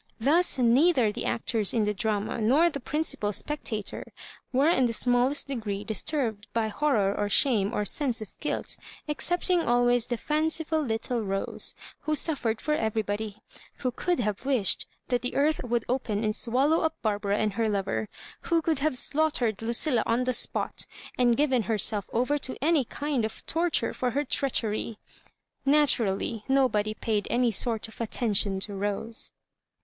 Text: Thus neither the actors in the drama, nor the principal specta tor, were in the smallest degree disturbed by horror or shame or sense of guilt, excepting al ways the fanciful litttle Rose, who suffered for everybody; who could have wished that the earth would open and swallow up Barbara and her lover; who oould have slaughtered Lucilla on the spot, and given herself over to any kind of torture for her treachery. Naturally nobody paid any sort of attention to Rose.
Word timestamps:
Thus 0.19 0.57
neither 0.57 1.11
the 1.11 1.25
actors 1.25 1.75
in 1.75 1.83
the 1.83 1.93
drama, 1.93 2.41
nor 2.41 2.71
the 2.71 2.79
principal 2.79 3.29
specta 3.29 3.85
tor, 3.85 4.05
were 4.51 4.67
in 4.71 4.87
the 4.87 4.93
smallest 4.93 5.47
degree 5.47 5.83
disturbed 5.83 6.47
by 6.53 6.69
horror 6.69 7.15
or 7.15 7.29
shame 7.29 7.71
or 7.71 7.85
sense 7.85 8.19
of 8.19 8.35
guilt, 8.39 8.77
excepting 9.07 9.59
al 9.61 9.85
ways 9.85 10.07
the 10.07 10.17
fanciful 10.17 10.83
litttle 10.83 11.23
Rose, 11.23 11.75
who 11.99 12.15
suffered 12.15 12.59
for 12.59 12.73
everybody; 12.73 13.43
who 13.75 13.91
could 13.91 14.19
have 14.19 14.43
wished 14.43 14.87
that 15.09 15.21
the 15.21 15.35
earth 15.35 15.63
would 15.63 15.85
open 15.87 16.23
and 16.23 16.35
swallow 16.35 16.79
up 16.81 16.95
Barbara 17.03 17.37
and 17.37 17.53
her 17.53 17.69
lover; 17.69 18.09
who 18.49 18.59
oould 18.63 18.79
have 18.79 18.97
slaughtered 18.97 19.61
Lucilla 19.61 20.01
on 20.07 20.23
the 20.23 20.33
spot, 20.33 20.87
and 21.15 21.37
given 21.37 21.61
herself 21.69 22.09
over 22.11 22.39
to 22.39 22.57
any 22.59 22.83
kind 22.85 23.23
of 23.23 23.45
torture 23.45 23.93
for 23.93 24.09
her 24.09 24.23
treachery. 24.25 24.97
Naturally 25.63 26.43
nobody 26.49 26.95
paid 26.95 27.27
any 27.29 27.51
sort 27.51 27.87
of 27.87 28.01
attention 28.01 28.59
to 28.61 28.73
Rose. 28.73 29.31